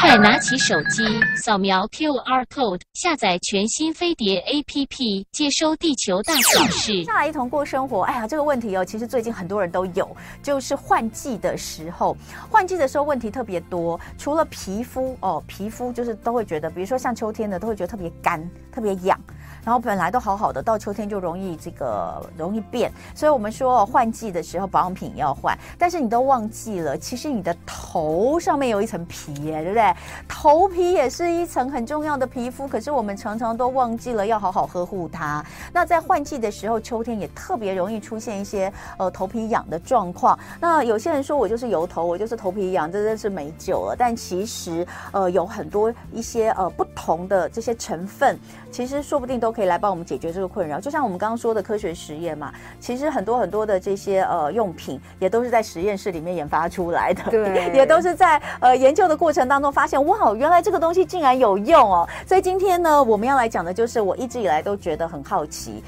[0.00, 1.04] 快拿起手机，
[1.36, 7.04] 扫描 QR code，下载全新飞碟 APP，接收地球大小事。
[7.04, 8.02] 下来一同过生活。
[8.02, 12.16] 哎呀，这个问题哦，其实最近很多人都有，就是换季的时候，
[12.50, 13.98] 换季的时候问题特别多。
[14.18, 18.42] 除了皮肤哦，皮肤就是都会觉得，比如说像秋天的，都会觉得特别干、
[18.72, 19.18] 特别痒。
[19.64, 29.94] 然后本来都好好的，到秋天就容易这个容易变，所以我们说换季的时候保养品要换，但是你都忘记了，其实你的头上面有一层皮耶，对不对？
[30.26, 35.44] 头皮也是一层很重要的皮肤，可是我们常常都忘记了要好好呵护它。
[35.72, 40.38] 那在换季的时候，秋天也特别容易出现一些呃头皮痒的状况。
[40.58, 43.94] 那有些人说我就是油头，我就是头皮痒，这真是没救了。
[43.98, 48.38] 但其实呃有很多一些呃不同的这些成分，
[48.72, 49.49] 其实说不定都。
[49.50, 62.08] 都可以来帮我们解决这个困扰，就像我们刚刚说的科学实验嘛，其实很多很多的这些呃用品也都是在实验室里面研发出来的，对， 也都是在呃研究的过程当中发现，哇，原来这个东西竟然有用哦！
[62.24, 65.82] 所以今天呢，我们要来讲的就是我一直以来都觉得很好奇，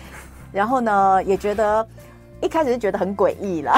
[0.51, 1.87] 然后呢，也觉得。
[2.43, 3.73] 一开始就觉得很诡异了，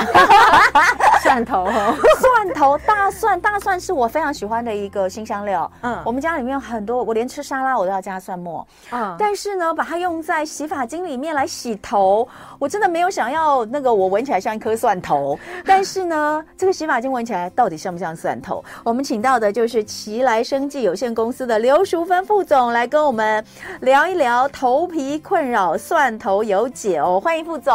[1.22, 1.66] 蒜头，
[2.18, 5.70] 蒜头，大蒜，大蒜是我非常喜欢的一个新香料。
[5.82, 8.66] 嗯，我们家里面有很多，我连吃沙拉我都要加蒜末。
[8.90, 12.26] 嗯，但是呢，把它用在洗发精里面来洗头，
[12.58, 15.38] 我真的没有想要那个我闻起来像一颗蒜头。
[15.66, 18.64] 但是呢，这个洗发精闻起来到底像不像蒜头？
[18.82, 23.44] 我们请到的就是奇来生技有限公司的刘淑芬副总来跟我们
[23.80, 27.20] 聊一聊头皮困扰，蒜头有解哦。
[27.22, 27.74] 欢迎副总。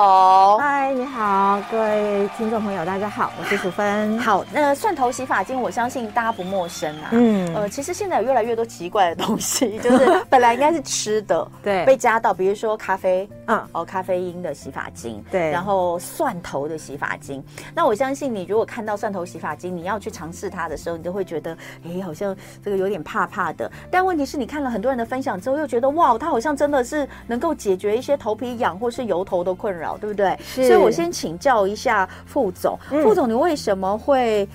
[0.60, 4.18] 嗨，你好，各位听众朋友，大家好，我是淑芬。
[4.18, 7.10] 好，那蒜头洗发精，我相信大家不陌生啊。
[7.12, 17.44] 嗯，呃，其实现在有越来越多奇怪的东西， 就是本来应该是吃的， 对，被加到，比如说咖啡，嗯，哦，咖啡因的洗发精，对，然后蒜头的洗发精。
[17.76, 21.56] 那我相信你如果看到蒜头洗发精，你要去尝试它的时候，你都会觉得，
[21.86, 23.70] 哎，好像这个有点怕怕的。
[23.92, 30.36] 但问题是你看了很多人的分享之后，又觉得，哇，它好像真的是能够解决一些头皮痒或是油头的困扰，对不对？
[30.42, 30.69] 是。
[30.70, 34.48] 所以我先请教一下副总，嗯、副总，你为什么会？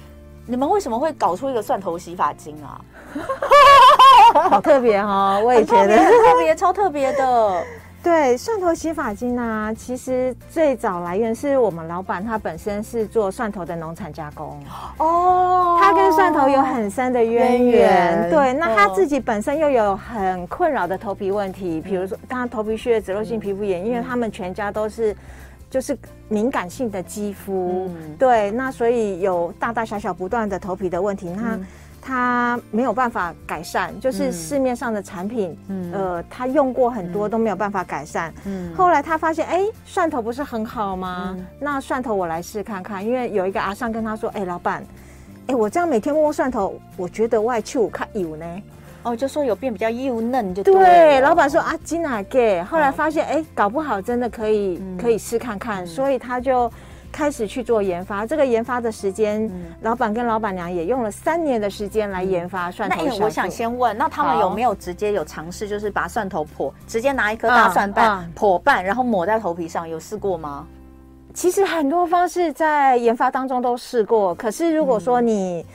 [0.47, 2.79] 你们为什么会搞出一个蒜头洗发精啊？
[4.51, 7.65] 好特别哈、哦，我也觉得特别超特别的。
[8.05, 14.63] 对，蒜头洗发精呢、啊，其实最早来源是我们老板他本身是做蒜头的农产加工
[14.99, 18.31] 哦，他跟蒜头有很深的渊源。
[18.31, 25.17] 对，那他自己本身又有很困扰的头皮问题，比如说他头皮屑、脂漏性皮肤炎，因为他们全家都是。
[25.75, 25.99] 就是
[26.29, 31.59] 敏感性的肌肤，嗯、对，那所以有大大小小不断的头皮的问题，那
[32.01, 38.33] 他、嗯、没有办法改善，就是市面上的产品，嗯、呃，他用过很多都没有办法改善。
[38.45, 41.35] 嗯，后来他发现，哎，蒜头不是很好吗？
[41.37, 44.87] 嗯、那蒜头我来试看看，因为有一个阿尚跟他说，哎，老板，
[45.49, 48.47] 哎，我这样每天摸蒜头，我觉得外去我看有呢。
[49.05, 52.63] 哦，就说有变比较幼嫩就对，对，老板说啊，金哪给？
[52.65, 56.71] 后来发现，哎、欸，搞不好真的可以，嗯、可以试看看，所以他就
[57.13, 58.27] 开始去做研发。
[58.27, 63.05] 这个研发的时间，嗯、老板跟老板娘也用了三年的时间来研发蒜头。
[63.05, 70.67] 那我想先问，那他们有没有直接有尝试，就是把蒜头剖，直接拿一颗大蒜瓣剖半，然后抹在头皮上，有试过吗？
[71.35, 75.67] 其实很多方式在研发当中都试过，可是如果说你，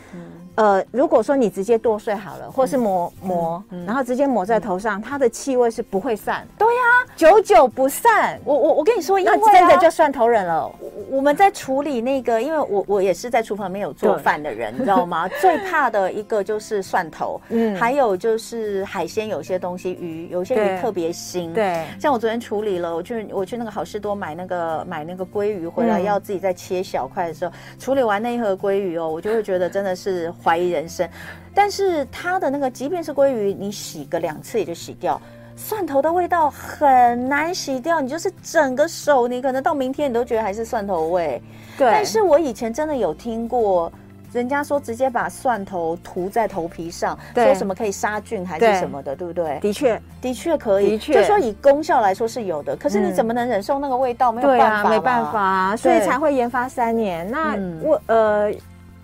[0.60, 6.46] 呃，如果说你直接剁碎好了，或是磨磨，然后直接抹在头上，它的气味是不会散。
[6.58, 8.38] 对呀，久久不散。
[8.44, 10.70] 我我我跟你说，因为真的就蒜头人了。
[11.10, 15.30] 我们在处理那个，因为我我也是在厨房里面有做饭的人，你知道吗？
[15.40, 21.54] 最怕的一个就是蒜头，嗯，还有就是海鲜，有些东西鱼，有些鱼特别腥。
[21.54, 30.30] 对，像我昨天处理了，我去我去那个好事多买那个买那个鲑鱼回来，要自己再切小块的时候，处理完那一盒鲑鱼哦，我就会觉得真的是。
[30.50, 31.08] 怀疑人生，
[31.54, 35.22] 但是它的那个，即便是鲑鱼，你洗个两次也就洗掉。
[35.56, 41.40] 蒜头的味道很难洗掉，你就是整个手，你可能到明天你都觉得还是蒜头味。
[41.78, 43.92] 对，但是我以前真的有听过，
[44.32, 49.60] 人家说直接把蒜头涂在头皮上，说什么可以杀菌还是什么的，对，对不对？
[49.60, 50.92] 的确，的确可以。
[50.92, 54.32] 的确，就说以功效来说是有的，可是你怎么能忍受那个味道？
[54.32, 57.30] 嗯、没有办法，啊、没办法，所以才会研发三年。
[57.30, 58.54] 那我、嗯、呃。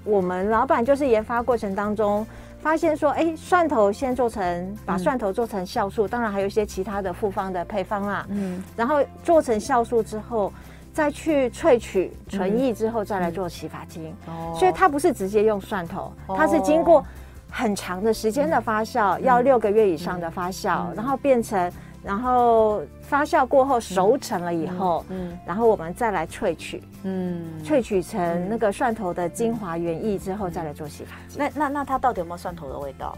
[0.06, 2.26] 我们老板就是研发过程当中
[2.62, 8.26] 发现说，哎，蒜头先做成，把蒜头做成酵素，嗯、当然还有一些其他的复方的配方啦。
[8.30, 10.54] 嗯，然后做成酵素之后，
[10.94, 14.14] 再去萃取纯液之后，再来做洗发精。
[14.56, 17.06] 所以它不是直接用蒜头，哦、它是经过
[17.50, 21.72] 很长的时间的发酵，嗯、要六个月以上的发酵，嗯、然后变成。
[22.06, 31.40] 然后发酵过后熟成了以后，嗯，嗯然后我们再来萃取，嗯，萃取成那个蒜头的精华原液之后，再来做洗发剂。
[31.40, 33.18] 那那那它到底有没有蒜头的味道？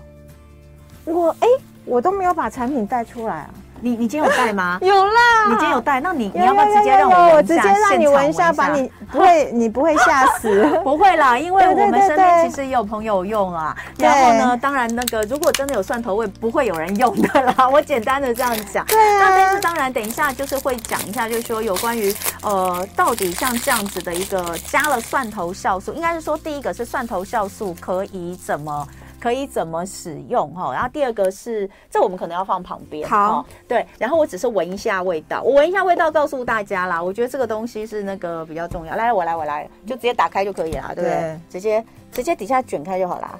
[1.04, 1.48] 我哎，
[1.84, 3.54] 我都没有把产品带出来啊。
[3.82, 4.78] 你你今天有带吗？
[4.84, 7.36] 有啦，你今天有带，那你你要不要直接让我闻一下？
[7.36, 10.66] 我直接让你闻一下，把你不会你不会吓死？
[10.84, 13.76] 不会啦，因为我们身边其实也有朋友用啊。
[13.98, 17.70] 然后呢，当然那个如果真的有蒜头味，不会有人用的啦。
[17.70, 18.86] 我简单的这样讲。
[18.86, 19.20] 对啊。
[19.20, 28.88] 那但是当然，等一下就是会讲一下，就是说有关于呃，到底像这样子的一个加了蒜头酵素，应该是说第一个是蒜头酵素可以怎么？
[29.20, 30.74] 可以怎么使用哈？
[30.74, 33.08] 然后第二个是，这我们可能要放旁边。
[33.10, 33.86] 好，对。
[33.98, 37.02] 然后我只是闻一下味道，我闻一下味道，告诉大家啦。
[37.02, 38.96] 我觉得这个东西是那个比较重要。
[38.96, 41.10] 来，我来，我来，就直接打开就可以啦，对不对？
[41.10, 43.40] 对，直接直接底下卷开就好啦。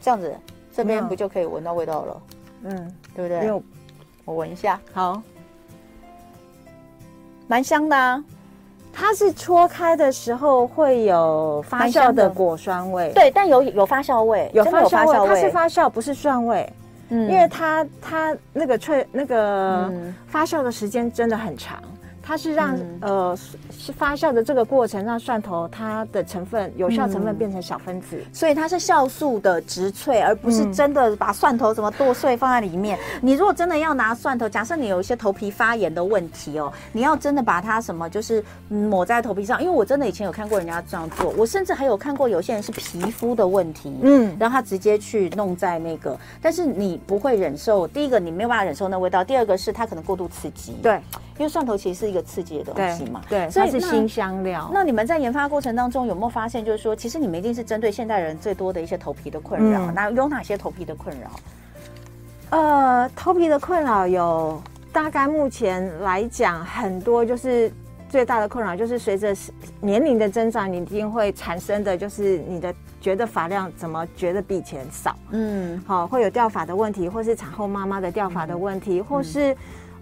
[0.00, 0.36] 这样子，
[0.74, 2.22] 这边不就可以闻到味道了？
[2.64, 3.62] 嗯，对不对？
[4.24, 5.22] 我闻一下，好，
[7.46, 8.24] 蛮香的啊。
[8.98, 16.72] 它是戳开的时候会有发酵的果酸味，对，但有有发酵味，有发酵味，它是发酵，不是蒜味，
[17.10, 19.92] 嗯，因为它它那个脆那个
[20.26, 21.78] 发酵的时间真的很长。
[22.26, 23.38] 它是让、嗯、呃
[23.70, 32.98] 是发酵的这个过程，让蒜头它的成分有效成分变成小分子，嗯、所以它是酵素的植萃，而不是真的把蒜头怎么剁碎放在里面。
[32.98, 51.00] 嗯、你如果真的要拿蒜头，假设你有一些头皮发炎的问题哦，你要真的把它什么就是抹在头皮上，因为我真的以前有看过人家这样做，我甚至还有看过有些人是皮肤的问题，嗯，然后他直接去弄在那个，但是你不会忍受，第一个你没有办法忍受那味道，第二个是它可能过度刺激，对。
[51.38, 54.70] 因为蒜头其实是一个刺激的东西嘛，对，对，所以是新香料。
[54.72, 59.90] 那你们在研发过程当中有没有发现，就是说，其实你们一定是针对现代人最多的一些头皮的困扰？
[59.92, 61.30] 那、嗯、有哪些头皮的困扰？
[62.50, 67.72] 呃，头皮的困扰有，大概目前来讲，很多就是
[68.08, 69.34] 最大的困扰就是随着
[69.80, 75.16] 年龄的增长，你一定会产生的就是你的觉得发量怎么觉得比以前少？
[75.30, 79.56] 嗯，好，会有掉发的问题，或是产后妈妈的掉发的问题，嗯、或是。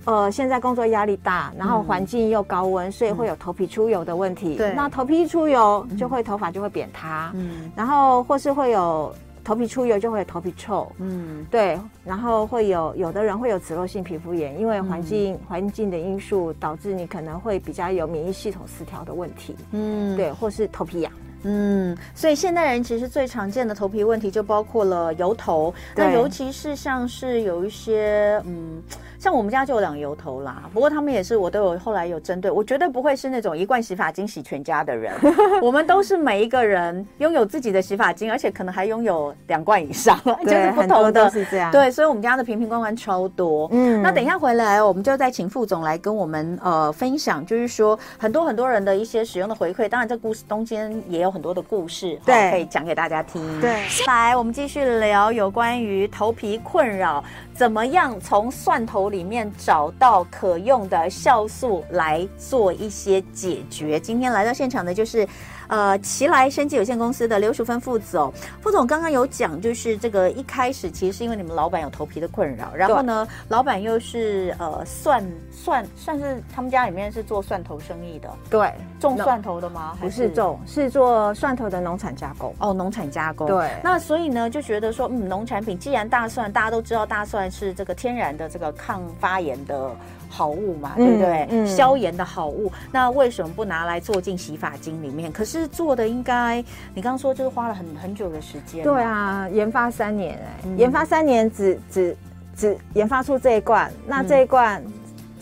[0.06, 4.55] 呃，现在工作压力大，然后环境又高温，嗯、所以会有头皮出油的问题。
[4.56, 7.31] 对，那头皮一出油，就会头发就会扁塌。
[7.35, 10.91] 嗯，然后或是会有头皮出油，就会有头皮臭。
[10.99, 19.56] 嗯，对，然后会有有的人会有脂漏性皮肤炎，因为环境、嗯、环境的因素导致你可能会比较有免疫系统失调的问题。
[19.73, 21.11] 嗯，对，或是头皮痒。
[21.47, 28.83] 嗯，所以现代人其实最常见的头皮问题就包括了油头，那尤其是像是有一些嗯。
[29.25, 35.15] 像我们家就有两油头啦，不过他们也是我都有后来有针对，我绝对不会是那种一罐洗发精洗全家的人，
[35.62, 41.73] 我们都是每一个人拥有自己的洗发精，而且可能还拥有两罐以上，就是不同的，是这样。
[41.73, 43.67] 对，所以我们家的瓶瓶罐罐超多。
[43.73, 53.59] 嗯，那等一下回来，我们就再请副总来跟我们呃分享，就是说很多很多人的一些使用的回馈，当然这故事中间也有很多的故事，对，可以讲给大家听。
[53.59, 57.25] 对，来，我们继续聊有关于头皮困扰。
[57.55, 64.00] 怎么样从蒜头里面找到可用的酵素来做一些解决？
[64.00, 65.26] 今天来到现场的就是。
[65.66, 68.31] 呃，奇来生技有限公司的刘淑芬副总，
[68.61, 79.96] 副总刚刚有讲，就是这个一开始其实是因为你们老板有头皮的困扰，然后呢，老板又是呃蒜蒜算是他们家里面是做蒜头生意的，对，种蒜头的吗？
[79.99, 82.55] 不是种，是做蒜头的农产加工。
[82.58, 83.46] 哦，农产加工。
[83.46, 89.91] 对，那所以呢，就觉得说，嗯，农产品既然大蒜大家都知道大蒜是这个天然的这个抗发炎的。
[90.31, 91.46] 好物嘛，对不对？
[91.49, 95.31] 嗯，消炎的好物，那为什么不拿来做进洗发精里面？
[95.31, 96.56] 可是做的应该，
[96.93, 98.82] 你刚刚说就是花了很很久的时间。
[98.82, 102.17] 对啊，研发三年哎，嗯、研发三年只只
[102.56, 104.82] 只研发出这一罐，那这一罐。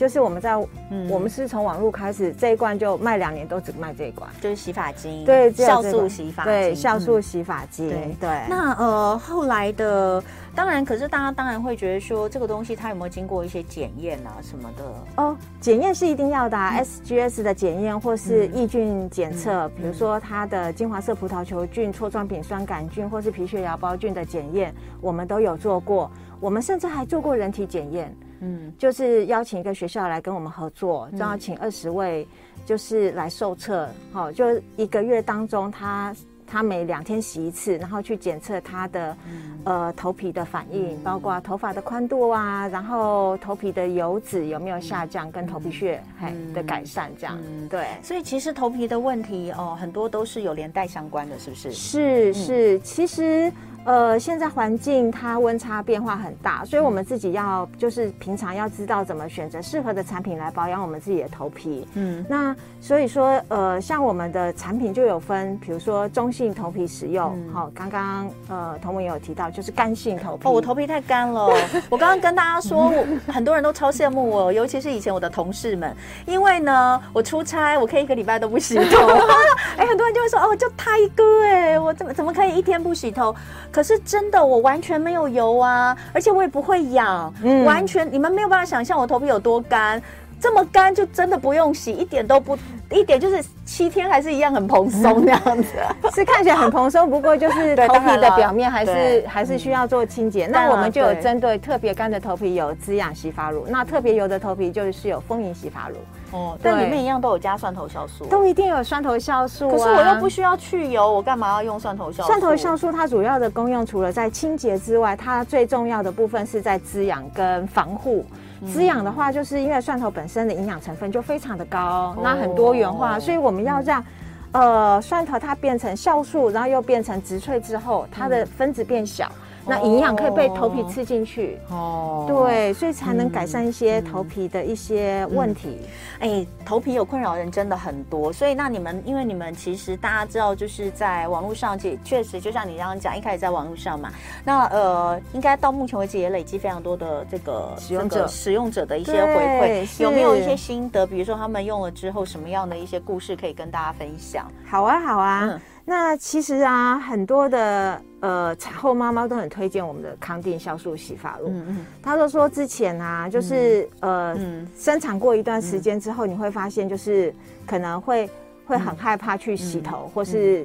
[0.03, 0.53] 嗯就是我们在，
[0.91, 8.29] 嗯、我们是从网络开始，这一罐就卖两年，都只卖这一罐，就是洗发精，对，酵素洗发，对，酵素洗发精，对、嗯、对。
[8.29, 10.21] 对那呃，后来的，
[10.57, 15.23] 当然，可是大家当然会觉得说，这个东西它有没有经过一些检验啊什么的？
[15.23, 28.13] 哦，检验是一定要的、啊嗯、，SGS 的检验或是抑菌检测，嗯、比如说它的金黄色葡萄球菌、痤疮丙酸杆菌或是皮屑芽孢菌的检验，我们都有做过，我们甚至还做过人体检验。
[28.45, 32.27] 嗯，就是邀请一个学校来跟我们合作，然后请二十位，
[32.67, 34.45] 就是来受测，好、嗯，就
[34.77, 36.13] 一个月当中他，
[36.45, 47.87] 他他每两天洗一次，然后去检测他的、嗯、呃头皮的反应，嗯、包括头发的宽度啊，然后头皮的油脂有没有下降，嗯、跟头皮屑嘿的改善这样，嗯、对。
[48.03, 51.71] 所以其实头皮的问题哦，很多都是有连带相关的，是不是？
[51.71, 53.53] 是是，其实。
[53.85, 61.87] 呃，现在环境它温差变化很大，所以我们自己要就是平常要知道怎么选择适合的产品来保养我们自己的头皮。
[61.95, 70.49] 嗯，那所以说，呃，像我们的产品就有分，比如说中性头皮使用，好、嗯，刚刚呃，童文也有提到，就是干性头皮。
[70.49, 71.49] 哦，我头皮太干了。
[71.91, 75.95] 我刚刚跟大家说，我很多人都超羡慕我，尤其是以前我的同事们，
[76.27, 79.09] 因为呢，我出差，我可以一个礼拜都不洗头。
[79.83, 83.35] 哎，很多人就会说，哦，就他一个，哎，我怎么怎么可以一天不洗头？
[83.73, 90.01] 可是真的，我完全没有油啊，而且我也不会痒，嗯、完全你们没有办法想象我头皮有多干，
[90.41, 92.57] 这么干就真的不用洗，一点都不，
[92.93, 95.69] 一点就是七天还是一样很蓬松 那样子，
[96.15, 100.47] 是看起来很蓬松，不过就是 头皮的表面还是还是需要做清洁。
[100.47, 105.97] 那我们就有针对特别干的头皮有滋养洗发乳，那特别油的头皮就是有丰盈洗发乳。
[106.33, 109.71] 哦，但里面一样都有加蒜头酵素，都一定有蒜头酵素啊。
[109.71, 112.23] 可是我又不需要去油，我干嘛要用蒜头酵素？
[112.23, 118.25] 蒜头酵素它主要的功用除了在清洁之外，它最重要的部分是在滋养跟防护。
[118.67, 124.05] 滋养的话，就是因为蒜头本身的营养成分就非常的高，那很多元化，所以我们要让
[124.53, 129.31] 呃蒜头它变成酵素，然后又变成植萃之后，它的分子变小。
[129.67, 135.79] 那营养可以被头皮吃进去哦，对，所以才能改善一些头皮的一些问题。
[136.19, 144.11] 哎、嗯嗯欸，头皮有困扰的人真的很多，所以那你们，因为你们其实大家知道，就是在网络上，确确实就像你刚刚讲，一开始在网络上嘛，
[144.45, 151.07] 那呃，应该到目前为止也累积非常多的这个使用者使用者的一些回馈，有没有一些心得？
[151.07, 154.51] 比如说他们用了之后，什么样的一些故事可以跟大家分享？
[154.69, 155.49] 好啊，好啊。
[155.51, 161.49] 嗯那其实啊，很多的呃产后妈妈都很推荐我们的康定酵素洗发露。
[161.49, 167.35] 嗯嗯，他都说之前啊，就是、嗯、呃生产过一段时间之后，你会发现就是
[167.67, 168.31] 可能会
[168.65, 170.65] 会很害怕去洗头、嗯、或是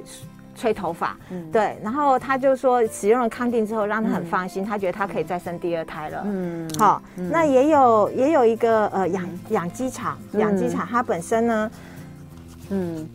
[0.54, 1.16] 吹头发。
[1.30, 1.76] 嗯，对。
[1.82, 6.22] 然后他就说使用了康定之后，让他很放心，嗯、他觉得他可以再生第二胎了。
[6.26, 7.02] 嗯，好。
[7.16, 11.70] 嗯、那也有也有一个呃养养鸡场，养鸡场它本身呢，
[12.70, 13.08] 嗯。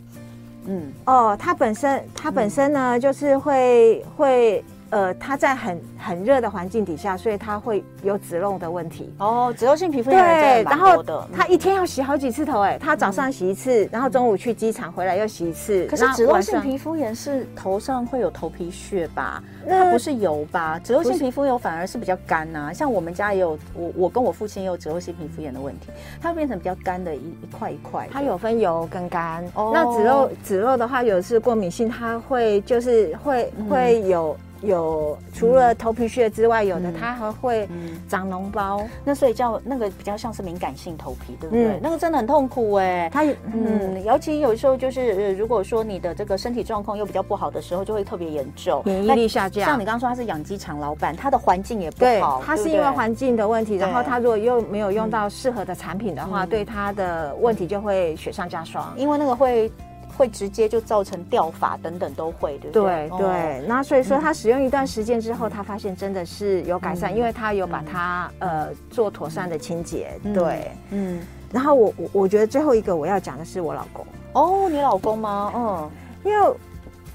[0.65, 4.63] 嗯哦，它本身它本身呢，就是会会。
[4.93, 9.11] 呃，它在很很热的环境底下，所以它会有脂漏的问题。
[9.17, 11.03] 哦，脂漏性皮肤炎对，然后
[11.35, 15.87] 它一天要洗好几次头，哎，它早上洗一次，然后中午去机场回来又洗一次。
[15.87, 19.43] 可是脂漏性皮肤炎是头上会有头皮屑吧？
[19.67, 20.77] 它不是油吧？
[20.83, 22.71] 脂漏性皮肤油反而是比较干呐。
[22.71, 25.87] 像我们家也有，我我跟我父亲也有脂漏性皮肤炎的问题，
[26.21, 28.07] 它会变成比较干的一一块一块。
[28.11, 29.43] 它有分油跟干。
[29.55, 34.37] 哦，那脂漏脂漏的话，有的是过敏性，它会就是会会有。
[34.63, 37.67] 有除了头皮屑之外，有的它还会
[38.07, 41.79] 长脓包，那所以叫那个比较像是敏感性头皮，对不对？
[41.81, 43.09] 那个真的很痛苦哎。
[43.11, 49.65] 它嗯，尤其有时候就是如果说你的这个身体状况又比较不好的时候，就会特别严重，免疫力下降。
[49.65, 59.71] 像你刚刚说他是养鸡场老板，他的环境也不好，他是因为环境的问题，然后他如果又没有用到适合的产品的话，对他的问题就会雪上加霜，因为那个会。
[60.15, 63.09] 会直接就造成掉发等等都会，对不对？
[63.09, 70.11] 对对，那所以说他使用一段时间之后，他发现真的是有改善，因为他有把它呃做妥善的清洁。
[70.33, 71.21] 对，嗯。
[71.51, 74.05] 然后我我我觉得最后一个我要讲的是我老公。
[74.33, 75.51] 哦，你老公吗？
[75.55, 75.91] 嗯，
[76.23, 76.55] 因为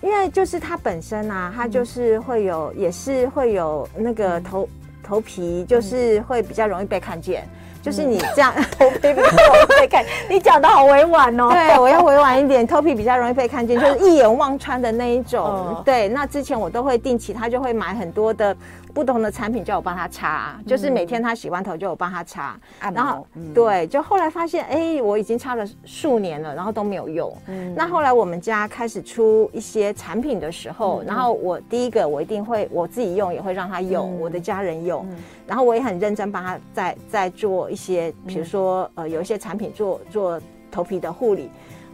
[0.00, 4.68] 因为就是他本身啊，他就是会有也是会有那个头
[5.02, 7.48] 头皮，就是会比较容易被看见。
[7.88, 11.48] 就是你这样头皮比较容易被看， 你讲的好委婉哦。
[11.50, 15.74] 对，我要委婉一点，头皮比较容易被看见，就是一眼望穿的那一种。
[15.86, 18.54] 对，那之前我都会定期，他就会买很多的。
[18.98, 23.24] 不同的产品叫我帮他擦，就是每天他洗完头就我帮他擦，然后
[23.54, 27.32] 对，就后来发现，哎，我已经擦了数年了，然后都没有用。
[27.76, 35.06] 那后来我们家开始出一些产品的时候，然后我第一个我一定会我自己用，也会让他用，我的家人用，
[35.46, 41.48] 然后我也很认真帮他再再做一些，比如说呃有一些产品做做头皮的护理。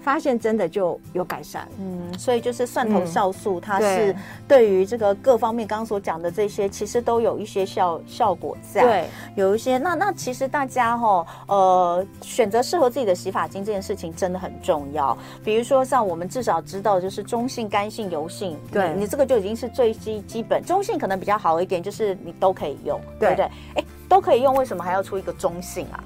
[0.04, 4.14] 发现真的就有改善，嗯，所以就是蒜头酵素，它是
[4.46, 8.82] 对于这个各方面刚刚所讲的这些，其实都有一些效效果在。
[8.82, 15.16] 对，有一些那那其实大家哈，呃，选择适合自己的洗发精这件事情真的很重要。
[15.42, 20.62] 比如说像我们至少知道就是中性、干性、油性，对你这个就已经是最基基本。
[20.62, 23.44] 中性可能比较好一点，就是你都可以用，对不对？
[23.76, 26.04] 哎，都可以用，为什么还要出一个中性啊？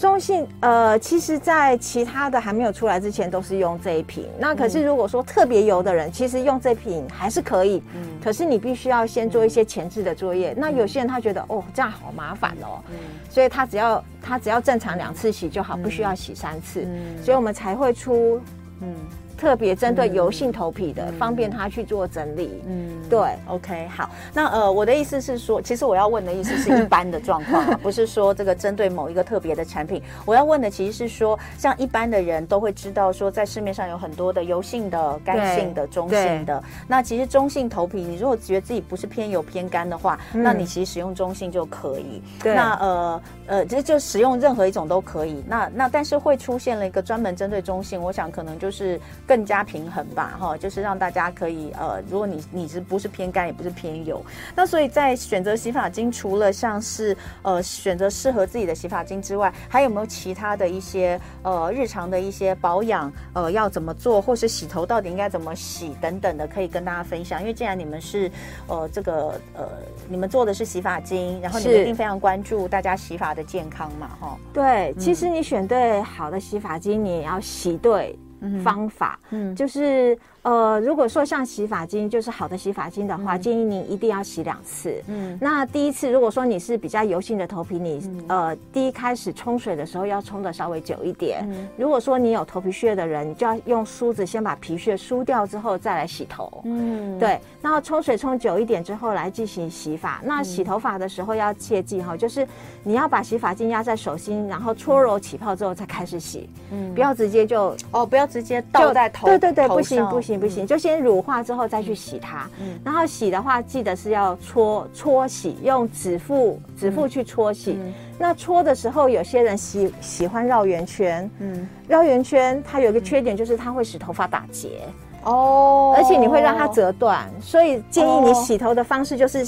[0.00, 4.26] 中性，呃，其实，在其他的还没有出来之前，都是用这一瓶。
[4.38, 7.82] 那可是，如果说特别油的人，其实用这瓶还是可以。
[7.94, 8.00] 嗯。
[8.24, 10.54] 可是你必须要先做一些前置的作业。
[10.56, 12.80] 那有些人他觉得，哦，这样好麻烦哦。
[12.88, 12.96] 嗯。
[13.28, 16.80] 所以他只要他只要正常两次洗就好，不需要洗三次。
[16.80, 17.22] 嗯。
[17.22, 18.40] 所以我们才会出，
[18.80, 18.94] 嗯。
[19.40, 22.62] 特别针对油性头皮的，嗯、方便他去做整理。
[22.66, 23.18] 嗯，对
[23.48, 24.10] ，OK，好。
[24.34, 30.02] 那呃，我的意思是说，其实我要问的意思是一般的状况啊， 不是说这个针对某一个特别的产品。
[30.26, 36.62] 我要问的其实是说，像一般的人都会知道说，在市面上有很多的油性的、干性的、中性的。
[36.86, 42.22] 那其实中性头皮，你如果觉得自己不是偏油偏干的话，嗯、那你其实使用中性就可以。
[42.42, 42.54] 对。
[42.54, 45.42] 那呃呃，其实就使用任何一种都可以。
[45.48, 54.20] 那那但是会出现了一个专门针对中性，我想可能就是更加平衡吧，哈，就是让大家可以呃，如果你你是不是偏干，也不是偏油，
[54.56, 67.40] 那所以在选择洗发精，除了像是呃选择适合自己的洗发精之外，还有没有其他的一些呃日常的一些保养呃要怎么做，或是洗头到底应该怎么洗等等的，可以跟大家分享。
[67.40, 68.28] 因为既然你们是
[68.66, 69.68] 呃这个呃
[70.08, 74.36] 你们做的是洗发精，然后你们一定非常关注大家洗发的健康嘛，哈。
[74.52, 78.18] 对，其实你选对好的洗发精，你也要洗对
[78.64, 80.18] 方法，嗯，就是。
[80.42, 85.02] 呃，如果说像洗发精，就是好的洗发精的话，嗯、建议你一定要洗两次。
[85.06, 91.46] 嗯，那第一次，如果说你是比较油性的头皮，你、嗯、呃第一开始冲水的时候要冲的稍微久一点。
[91.46, 96.62] 嗯，如果说你有头皮屑的人，你就要用梳子先把皮屑梳掉之后再来洗头。
[96.64, 100.22] 嗯，对，然后冲水冲久一点之后来进行洗发。
[100.24, 102.48] 那洗头发的时候要切记哈，就是
[102.82, 106.48] 你要把洗发精压在手心，然后搓揉起泡之后再开始洗。
[106.72, 109.26] 嗯，不要直接就哦，不要直接倒在头。
[109.26, 110.29] 对对对，不行不行。
[110.38, 112.46] 不行，就先乳化之后再去洗它。
[112.60, 117.78] 嗯，然后洗的话，记得是要搓搓洗，用指腹指腹去搓洗。
[117.80, 121.30] 嗯，那搓的时候，有些人喜喜欢绕圆圈。
[121.38, 124.80] 嗯，绕圆圈它有一个缺点，就是它会使头发打结。
[125.24, 129.46] 哦，而且你会让它折断，所以建议你洗头的方式就是。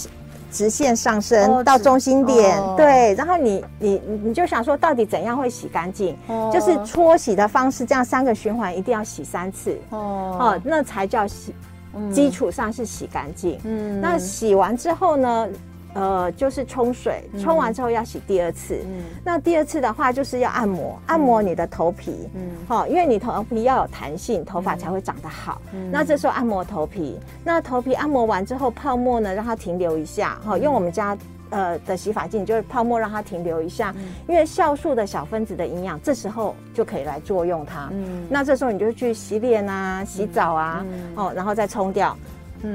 [0.52, 6.16] 直线上升到中心点，哦、对，然后你你你就想说，到底怎样会洗干净？
[6.28, 11.54] 哦、就是搓洗的方式，这样三个循环一定要洗三次哦，哦，那才叫洗，
[11.94, 13.58] 嗯、基础上是洗干净。
[13.64, 15.48] 嗯，那洗完之后呢？
[15.94, 18.80] 呃，就是冲水，冲完之后要洗第二次。
[18.84, 22.28] 嗯，那第二次的话，就是要按摩，按摩你的头皮。
[22.34, 25.60] 嗯，好，因为你头皮要有弹性，头发才会长得好。
[25.72, 30.38] 嗯，那这时候按摩头皮，那头皮按摩完之后，泡沫呢，让它停留一下。
[30.42, 31.16] 好，用我们家
[31.50, 33.94] 呃的洗发精，就是泡沫让它停留一下，
[34.26, 37.90] 因为酵素的小分子的营养，这时候就可以来作用它。
[37.92, 42.16] 嗯，那这时候你就去洗脸啊，洗澡啊，哦，然后再冲掉。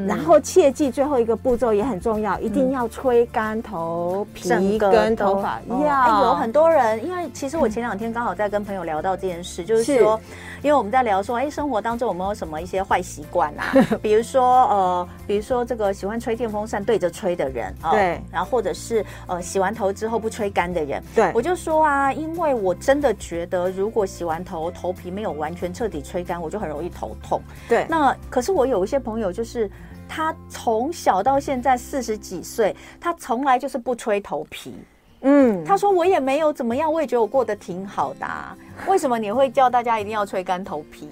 [0.07, 5.59] 然后切记最后一个步骤也很重要，一定要吹干头皮跟头发。
[5.67, 10.19] 要有很多人，因为其实我前两天刚好在跟朋友聊到这件事，就是说，
[10.61, 13.73] 因为我们在聊说，哎，生活当中有没有什么一些坏习惯啊？
[14.01, 27.41] 比如说，呃，比如说这个喜欢吹电风扇对着吹的人，对，然后或者是呃洗完头之后不吹干的人，对，我就说啊，因为我真的觉得，如果洗完头头皮没有完全彻底吹干，我就很容易头痛。
[27.69, 29.69] 对，那可是我有一些朋友就是。
[30.07, 34.73] 他从小到现在四十几岁，他从来就是不吹头皮。
[35.21, 38.55] 嗯，他说我也没有怎么样，我也觉得我过得挺好的啊。
[38.87, 41.09] 为什么你会叫大家一定要吹干头皮？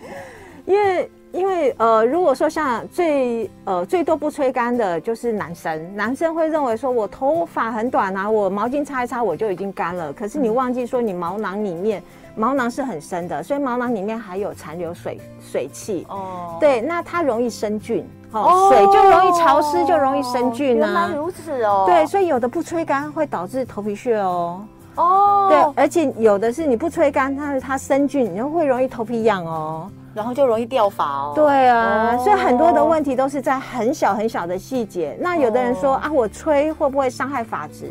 [0.66, 10.14] 因为因为呃，如果说像最呃最多不吹干的就是男生，男生会认为说我头发很短啊，我毛巾擦一擦我就已经干了。
[10.14, 12.02] 可是你忘记说你毛囊里面。
[12.38, 16.58] 毛囊是很深的，所以毛囊里面还有残留水水汽哦。
[16.60, 18.06] 对，那它容易生菌
[18.42, 20.86] 哦，水就容易潮湿，就容易生菌呢。
[20.86, 21.86] 原来如此哦。
[21.88, 24.62] 对，所以有的不吹干会导致头皮屑哦。
[24.96, 25.48] 哦。
[25.50, 31.34] 对，而且有的是你不吹干，它它生菌，你就会容易头皮痒哦，然后就容易掉发哦。
[31.36, 35.18] 对啊，所以很多的问题都是在很小很小的细节。
[35.20, 37.90] 那有的人说啊，我吹会不会伤害发质？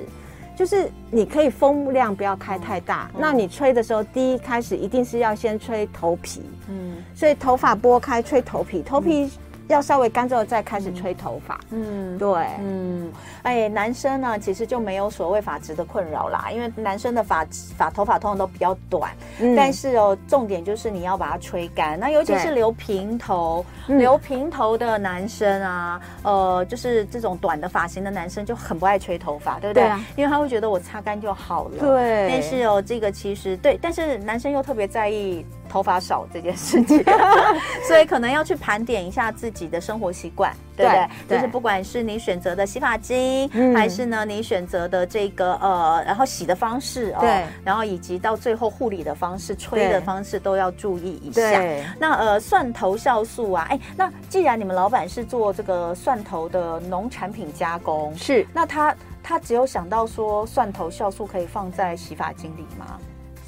[0.57, 9.33] 就是你可以风量不要开太大，嗯、那你吹的时候，第一开始一定是要先吹头皮，嗯，所以头发拨开吹头皮，头皮。
[9.69, 11.59] 要稍微干之后再开始吹头发。
[11.71, 12.29] 嗯，对，
[12.61, 17.47] 嗯，哎，男生呢，其实就没有所谓发质的困扰啦，因为男生的发
[17.77, 19.11] 发头发通常都比较短。
[19.41, 21.99] 嗯，但是哦，重点就是你要把它吹干。
[21.99, 29.85] 那尤其是留平头，留平头的男生啊，呃，就是这种短的发型的男生就很不爱吹头发，对不对？
[29.85, 31.79] 对啊，因为他会觉得我擦干就好了。
[31.79, 32.29] 对。
[32.29, 35.45] 但是哦，这个其实对，但是男生又特别在意。
[35.75, 37.05] 头发少这件事情，
[37.89, 41.09] 所以可能要去盘点一下自己的生活习惯，对不对？
[41.31, 51.61] 对，就是不管是你选择的洗发精，嗯、还是呢你选择的这个呃，然后洗的方式哦，对，然后以及到最后护理的方式、吹的方式都要注意一下。
[51.99, 62.97] 那呃，蒜头酵素啊，哎，那既然你们老板是做这个蒜头的农产品加工，是，那他他只有想到说蒜头酵素可以放在洗发精里吗？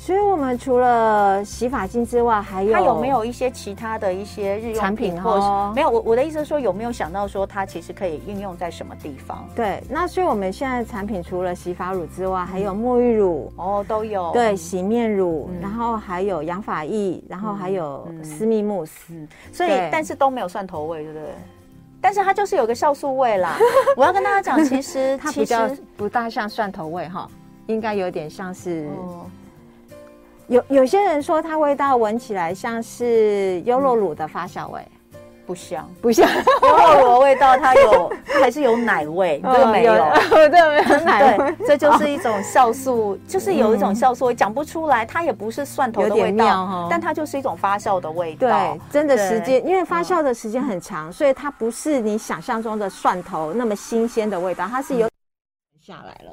[0.06, 5.20] 所以我们除了洗发精之外，还有它有没有一些其他的一些日用产品？
[5.20, 5.90] 哦没有？
[5.90, 9.44] 我我的意思是说，有没有想到说它其实可以应用在什么地方？
[9.56, 14.30] 对，那所以我们现在产品除了洗发乳之外，还有沐浴乳哦，都有。
[14.30, 19.12] 对，洗面乳，然后还有养发液，然后还有私密慕斯。
[19.52, 21.28] 所以，但是都没有蒜头味，对不对？
[22.00, 23.58] 但是它就是有个酵素味啦。
[23.98, 27.28] 我要跟大家讲，其实它比较不大像蒜头味哈，
[27.66, 28.88] 应该有点像是。
[30.48, 34.80] 有有些人说它味道闻起来像是优酪乳的发酵味，
[35.44, 39.94] 不像不像优酪乳的味道，它有它 还是有奶味，这个没有，
[40.30, 48.48] 对， 没有奶味，这就是一种酵素， 就是有一种酵素，讲不出来，它也不是蒜头的味道，但它就是一种发酵的味道。
[48.48, 55.08] 对，真的时间，因为发酵的时间很长，所以它不是你想象中的蒜头那么新鲜的味道，它是有
[55.80, 56.32] 下来了。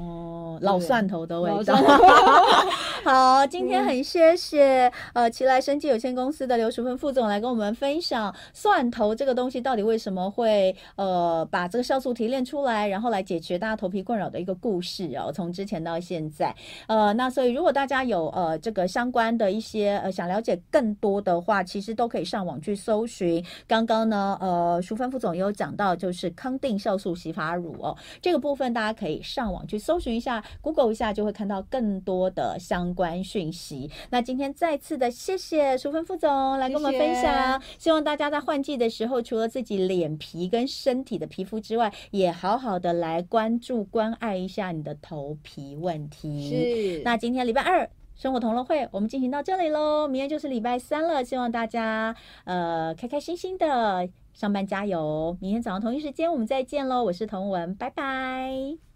[0.00, 1.76] 哦，老蒜头的味道。
[3.04, 15.30] 好，今天很谢谢呃奇来生技有限公司的刘淑芬副总来跟我们分享蒜头这个东西到底为什么会呃把这个酵素提炼出来，然后来解决大家头皮困扰的一个故事哦。
[15.32, 16.54] 从之前到现在，
[16.86, 23.44] 呃，那所以如果大家有呃这个相关的一些呃想了解更多的话，其实都可以上网去搜寻。
[23.66, 29.89] 刚刚呢，呃，淑芬副总也有讲到，就是康定酵素洗发乳哦，这个部分大家可以上网去搜。
[29.90, 33.90] 搜寻一下，Google 一下，就会看到更多的相关讯息。
[34.10, 37.80] 那今天再次的谢谢淑芬副总来跟我们分享，谢谢。
[37.80, 46.96] 希望大家在换季的时候，除了自己脸皮跟身体的皮肤之外，也好好的来关注、关爱一下你的头皮问题。
[46.96, 47.02] 是。
[47.02, 50.06] 那今天礼拜二生活同乐会，我们进行到这里喽。
[50.06, 55.36] 明天就是礼拜三了，希望大家呃开开心心的上班加油。
[55.40, 57.02] 明天早上同一时间我们再见喽。
[57.02, 58.89] 我是童文，拜拜。